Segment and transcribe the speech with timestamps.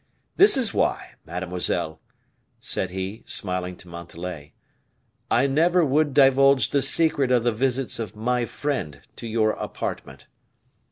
[0.35, 2.01] This is why, mademoiselle,"
[2.59, 4.53] said he, smiling to Montalais,
[5.29, 10.25] "I never would divulge the secret of the visits of my friend to your apartment.